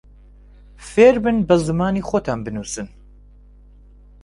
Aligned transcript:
فێربن 0.91 1.37
بە 1.47 1.55
زمانی 1.67 2.05
خۆتان 2.09 2.39
بنووسن 2.45 2.87